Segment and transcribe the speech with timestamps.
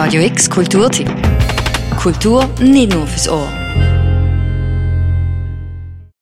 [0.00, 1.10] Radio X Kulturtipp.
[2.00, 3.48] Kultur nicht nur fürs Ohr.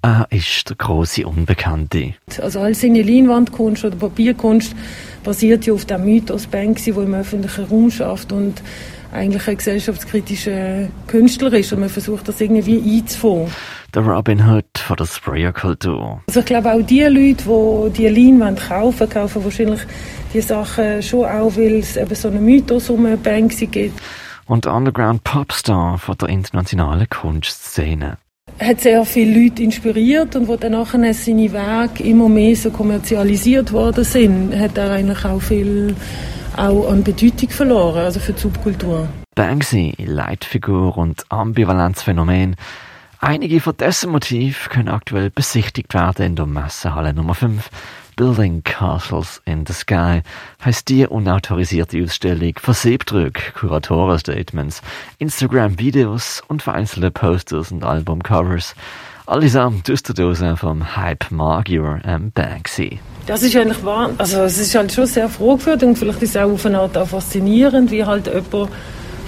[0.00, 2.14] Er ist der große Unbekannte.
[2.40, 4.74] Also all seine Leinwandkunst oder Papierkunst
[5.22, 8.62] basiert ja auf dem Mythos Banksy, der im öffentlichen Raum schafft und
[9.12, 13.52] eigentlich ein gesellschaftskritischer Künstler ist und man versucht das irgendwie einzufangen.
[13.94, 16.20] Der Robin Hood von der Sprayer-Kultur.
[16.28, 19.80] Also ich glaube auch die Leute, die die Leinwand kaufen, kaufen wahrscheinlich
[20.34, 23.98] die Sachen schon auch, weil es eben so einen Mythos um Banksy gibt.
[24.44, 28.18] Und der Underground Popstar von der internationalen Kunstszene.
[28.60, 33.72] hat sehr viele Leute inspiriert und wo dann nachher seine Werke immer mehr so kommerzialisiert
[33.72, 35.94] worden sind, hat er eigentlich auch viel
[36.56, 39.08] auch an Bedeutung verloren, also für die Subkultur.
[39.34, 42.56] Banksy, Leitfigur und Ambivalenzphänomen.
[43.20, 47.68] Einige von dessen Motiven können aktuell besichtigt werden in der Messehalle Nummer 5.
[48.14, 50.22] Building Castles in the Sky
[50.64, 54.82] heißt die unautorisierte Ausstellung von Siebdrück, Kuratorenstatements,
[55.18, 58.76] Instagram-Videos und vereinzelte Posters und Albumcovers.
[59.26, 62.30] Allesamt aus der Dose vom Hype Magier M.
[62.30, 63.00] Banksy.
[63.26, 66.36] Das ist eigentlich wahr, also es ist halt schon sehr fragwürdig und vielleicht ist es
[66.36, 68.70] auch auf eine Art auch faszinierend, wie halt jemand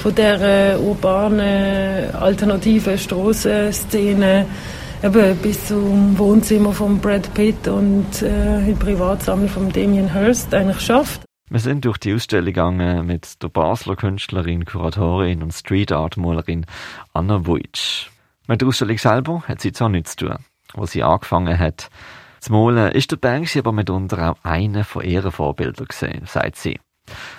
[0.01, 4.47] von der urbanen alternativen Strassenszene
[5.03, 10.81] eben bis zum Wohnzimmer von Brad Pitt und äh, die Privatsammlung von Damien Hirst eigentlich
[10.81, 11.23] schafft.
[11.51, 16.65] Wir sind durch die Ausstellung gegangen mit der Basler Künstlerin, Kuratorin und Street Art Malerin
[17.13, 18.11] Anna Wojcik.
[18.47, 20.37] Mit der Ausstellung selber hat sie zwar nichts zu tun.
[20.77, 21.91] Als sie angefangen hat
[22.41, 26.79] zu malen, ist der Banksy aber mitunter auch einer von ihren Vorbildern gesehen, sagt sie.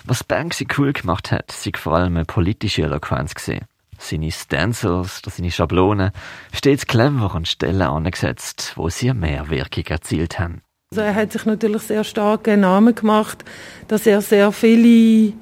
[0.04, 3.64] Was Banksy cool gemacht hat, sei vor allem eine politische Eloquenz gesehen.
[3.98, 6.10] Seine Stencils oder seine Schablonen
[6.52, 10.62] stets clever an Stellen angesetzt, wo sie mehr Wirkung erzielt haben.
[10.90, 13.44] Also er hat sich natürlich sehr stark einen Namen gemacht,
[13.88, 15.32] dass er sehr viele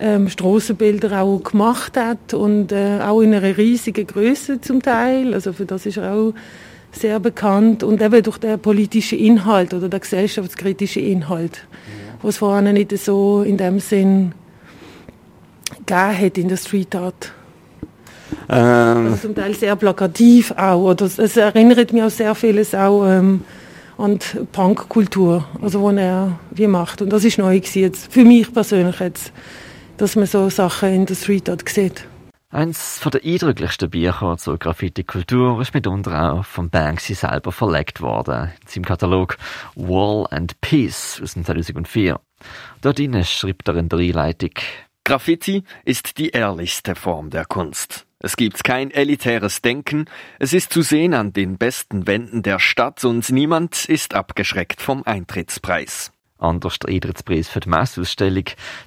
[0.00, 5.34] ähm, Strassenbilder auch gemacht hat und äh, auch in einer riesigen Größe zum Teil.
[5.34, 6.34] Also für das ist er auch
[6.92, 11.66] sehr bekannt und eben durch den politischen Inhalt oder den gesellschaftskritischen Inhalt,
[12.05, 12.05] ja.
[12.22, 14.32] Was vorher nicht so in dem Sinn
[15.86, 17.32] gegeben hat in der Street Art.
[18.48, 19.06] Ähm.
[19.06, 20.90] Also zum Teil sehr plakativ auch.
[20.90, 23.42] Oder es erinnert mich auch sehr vieles auch ähm,
[23.98, 27.02] an die Punkkultur, also wo er wie macht.
[27.02, 29.32] Und das ist neu gewesen, jetzt, für mich persönlich jetzt,
[29.96, 32.04] dass man so Sachen in der Street Art sieht.
[32.56, 38.50] Eins von der eindrücklichsten Bücher zur Graffiti-Kultur ist mitunter auch von Banksy selber verlegt worden,
[38.62, 39.36] in seinem Katalog
[39.74, 42.18] Wall and Peace aus dem 2004.
[42.80, 44.52] Dort schreibt er in der Einleitung,
[45.04, 48.06] Graffiti ist die ehrlichste Form der Kunst.
[48.20, 50.06] Es gibt kein elitäres Denken,
[50.38, 55.02] es ist zu sehen an den besten Wänden der Stadt und niemand ist abgeschreckt vom
[55.04, 56.10] Eintrittspreis.
[56.38, 58.44] Anders der Eintrittspreis für die Messausstellung,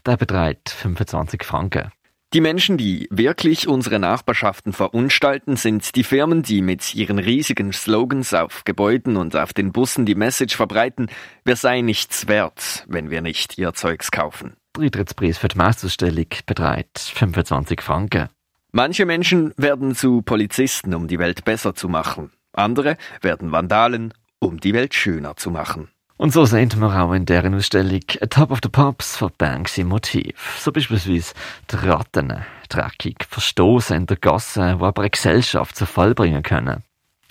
[0.08, 1.92] der beträgt 25 Franken.
[2.32, 8.36] Die Menschen, die wirklich unsere Nachbarschaften verunstalten, sind die Firmen, die mit ihren riesigen Slogans
[8.36, 11.08] auf Gebäuden und auf den Bussen die Message verbreiten,
[11.44, 14.54] wir seien nichts wert, wenn wir nicht ihr Zeugs kaufen.
[14.76, 18.30] Der Eintrittspreis für die Messausstellung beträgt 25 Franken.
[18.72, 22.32] Manche Menschen werden zu Polizisten, um die Welt besser zu machen.
[22.54, 25.90] Andere werden Vandalen, um die Welt schöner zu machen.
[26.20, 29.86] Und so sehen wir auch in deren Ausstellung A Top of the Pops von Banksy
[29.86, 30.60] Motiv.
[30.60, 31.34] So beispielsweise
[31.72, 36.84] die Ratten, dreckig, verstoßen in der Gasse, die aber eine Gesellschaft zu Fall bringen können.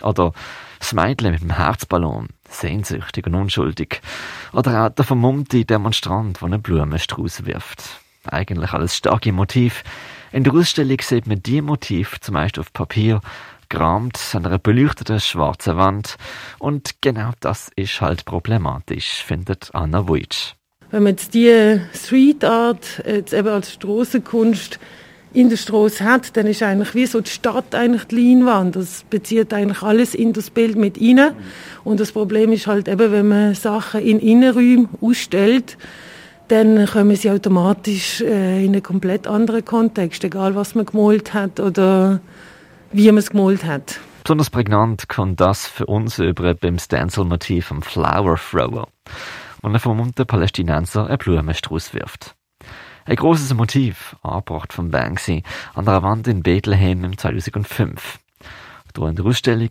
[0.02, 0.32] Oder
[0.78, 4.00] das Mädchen mit dem Herzballon, sehnsüchtig und unschuldig.
[4.54, 8.00] Oder auch der vermummte Demonstrant, der einen Blumenstrauß wirft.
[8.24, 9.84] Eigentlich alles starke Motiv.
[10.32, 13.20] In der Ausstellung sieht man die Motiv zumeist auf Papier,
[13.68, 16.16] gerahmt an einer beleuchteten schwarzen Wand.
[16.58, 20.54] Und genau das ist halt problematisch, findet Anna Wojcik.
[20.90, 24.78] Wenn man jetzt die Street Art jetzt eben als Strassenkunst
[25.34, 28.76] in der Straße hat, dann ist eigentlich wie so die Stadt eigentlich die Leinwand.
[28.76, 31.32] Das bezieht eigentlich alles in das Bild mit rein.
[31.84, 35.76] Und das Problem ist halt eben, wenn man Sachen in Innenräumen ausstellt,
[36.48, 41.60] dann kommen sie automatisch äh, in einen komplett anderen Kontext, egal was man gemalt hat
[41.60, 42.20] oder
[42.92, 44.00] wie man es gemalt hat.
[44.22, 48.88] Besonders prägnant kann das für uns über beim Stencil-Motiv am Flower Thrower,
[49.62, 52.34] wo ein vermummter Palästinenser einen Blumenstrauß wirft.
[53.06, 55.42] Ein großes Motiv, angebracht von Banksy,
[55.74, 58.18] an der Wand in Bethlehem im 2005.
[58.92, 59.70] Durch in der Ausstellung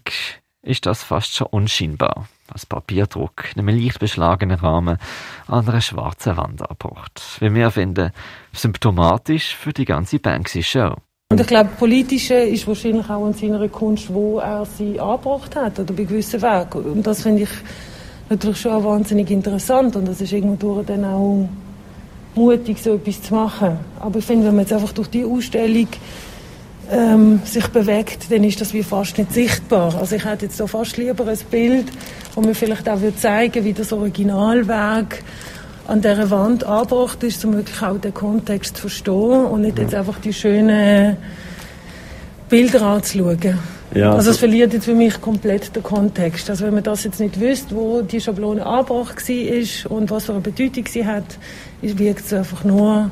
[0.64, 4.98] ist das fast schon unscheinbar, als Papierdruck in einem leicht beschlagenen Rahmen
[5.46, 7.38] an einer schwarzen Wand angebracht.
[7.40, 8.12] Wie wir finden,
[8.54, 10.96] symptomatisch für die ganze Banksy-Show.
[11.30, 15.78] Und ich glaube, politische ist wahrscheinlich auch in seiner Kunst, wo er sie angebracht hat
[15.78, 16.92] oder bei gewissen Wegen.
[16.92, 17.50] Und das finde ich
[18.30, 21.50] natürlich schon wahnsinnig interessant und das ist irgendwo dann auch
[22.34, 23.78] mutig, so etwas zu machen.
[24.00, 25.88] Aber ich finde, wenn man jetzt einfach durch die Ausstellung
[26.90, 29.96] ähm, sich bewegt, dann ist das wie fast nicht sichtbar.
[29.96, 31.88] Also ich hätte jetzt so fast lieber ein Bild,
[32.36, 35.22] wo mir vielleicht auch zeigen würde, wie das Originalwerk
[35.88, 39.96] an dieser Wand angebracht ist, um wirklich auch den Kontext zu verstehen und nicht jetzt
[39.96, 41.18] einfach die schönen
[42.50, 43.58] Bilder anzuschauen.
[43.96, 46.50] Ja, also es verliert jetzt für mich komplett den Kontext.
[46.50, 50.34] Also wenn man das jetzt nicht wüsste, wo die Schablone angebracht war und was für
[50.34, 51.38] eine Bedeutung sie hat,
[51.82, 53.10] wirkt es einfach nur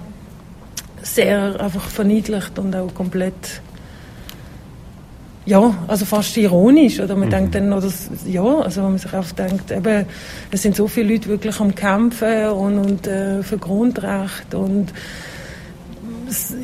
[1.02, 3.62] sehr einfach verniedlicht und auch komplett
[5.46, 7.32] ja, also fast ironisch, oder man mhm.
[7.32, 7.90] denkt dann, oder,
[8.26, 10.06] ja, also wenn man sich einfach denkt, eben,
[10.52, 14.92] es sind so viele Leute wirklich am Kämpfen und, und äh, für Grundrechte und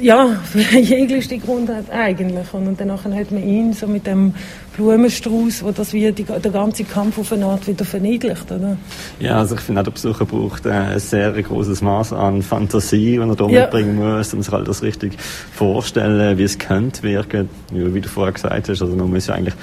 [0.01, 2.53] ja, für jegliche Grundrechte eigentlich.
[2.53, 4.33] Und, und danach hat man ihn so mit dem
[4.81, 8.77] Blumenstrauß, wo das wie die, der ganze Kampf auf eine Art wieder verniedlicht, oder?
[9.19, 13.19] Ja, also ich finde auch, der Besucher braucht äh, ein sehr großes Maß an Fantasie,
[13.19, 13.61] wenn er da ja.
[13.61, 15.13] mitbringen muss, um sich halt das richtig
[15.53, 18.81] vorstellen, wie es könnte wirken, wie du vorher gesagt hast.
[18.81, 19.55] Also man muss ja eigentlich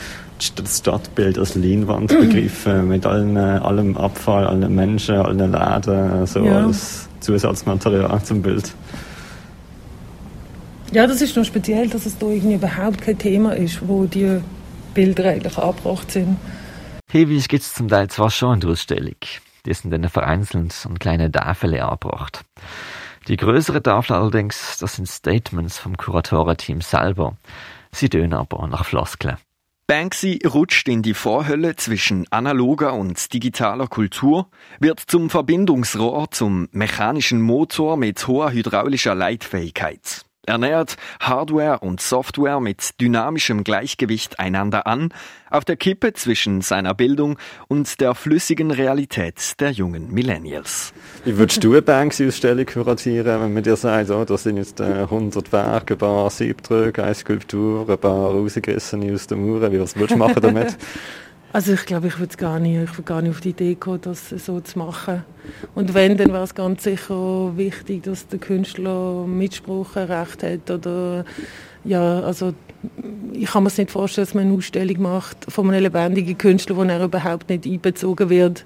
[0.54, 6.44] das Stadtbild als Leinwand begriffen, mit allen, äh, allem Abfall, allen Menschen, allen Läden, so
[6.44, 6.66] ja.
[6.66, 8.72] als Zusatzmaterial zum Bild.
[10.92, 14.40] Ja, das ist noch speziell, dass es da irgendwie überhaupt kein Thema ist, wo die
[14.94, 16.36] Bilder eigentlich angebracht sind.
[17.10, 19.16] Hinweise gibt es zum Teil zwar schon in der Ausstellung.
[19.64, 22.44] Die sind dann vereinzelt an kleine Tafeln angebracht.
[23.28, 27.36] Die größere Tafel allerdings, das sind Statements vom Kuratorenteam selber.
[27.92, 29.36] Sie tönen aber nach Floskeln.
[29.86, 34.50] Banksy rutscht in die Vorhölle zwischen analoger und digitaler Kultur,
[34.80, 40.26] wird zum Verbindungsrohr zum mechanischen Motor mit hoher hydraulischer Leitfähigkeit.
[40.48, 45.10] Er nähert Hardware und Software mit dynamischem Gleichgewicht einander an,
[45.50, 50.94] auf der Kippe zwischen seiner Bildung und der flüssigen Realität der jungen Millennials.
[51.26, 55.02] Wie würdest du eine Banksy-Ausstellung kuratieren, wenn man dir sagt, oh, da sind jetzt äh,
[55.02, 59.70] 100 Werke, ein paar Siebdrücke, eine Skulptur, ein paar rausgerissene aus den Mauern?
[59.70, 60.78] Wie was würdest du machen damit?
[61.52, 64.00] Also ich glaube, ich würde gar nicht, ich würde gar nicht auf die Idee kommen,
[64.02, 65.24] das so zu machen.
[65.74, 71.24] Und wenn, dann wäre es ganz sicher wichtig, dass der Künstler Mitspracherecht hat oder
[71.84, 72.52] ja, also
[73.32, 76.82] ich kann mir nicht vorstellen, dass man eine Ausstellung macht von einem lebendigen Künstler, wo
[76.82, 78.64] er überhaupt nicht einbezogen wird,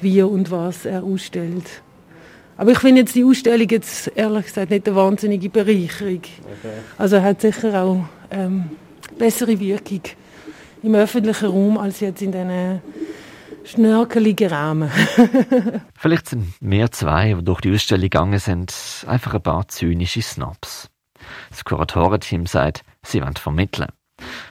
[0.00, 1.82] wie und was er ausstellt.
[2.58, 6.18] Aber ich finde jetzt die Ausstellung jetzt ehrlich gesagt nicht eine wahnsinnige Bereicherung.
[6.18, 6.74] Okay.
[6.98, 8.70] Also hat sicher auch ähm,
[9.18, 10.02] bessere Wirkung
[10.82, 12.80] im öffentlichen Raum als jetzt in diesen
[13.64, 14.90] schnörkeligen Rahmen.
[15.98, 20.88] Vielleicht sind wir zwei, die durch die Ausstellung gegangen sind, einfach ein paar zynische Snobs.
[21.50, 23.88] Das Kuratorenteam sagt, sie wollen vermitteln.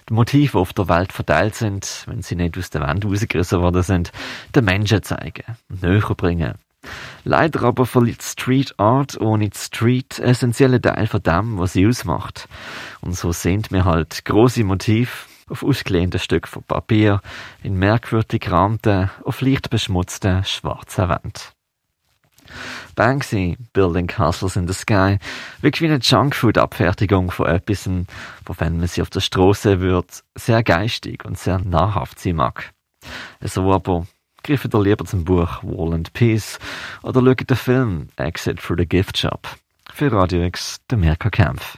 [0.09, 3.61] Die Motive, die auf der Welt verteilt sind, wenn sie nicht aus der Wand rausgerissen
[3.61, 4.11] worden sind,
[4.55, 6.53] den Menschen zeigen und näher bringen.
[7.23, 12.47] Leider aber verliert Street Art ohne Street essentielle Teil von dem, was sie ausmacht.
[13.01, 15.11] Und so sehen wir halt große Motive,
[15.49, 17.21] auf ausgelehnten Stück von Papier,
[17.63, 21.41] in merkwürdig gerahmten, auf leicht beschmutzten, schwarzen Wänden.
[22.95, 25.19] Banksy, Building Castles in the Sky,
[25.61, 30.63] wirkt wie eine Junkfood-Abfertigung von etwas, wo wenn man sie auf der Straße wird, sehr
[30.63, 32.71] geistig und sehr nahrhaft sein mag.
[33.41, 34.07] So aber
[34.43, 36.59] griffen ihr lieber zum Buch Wall and Peace
[37.03, 39.47] oder schaut den Film Exit through the Gift Shop.
[39.93, 41.77] Für Radio X, der Mirka Kempf.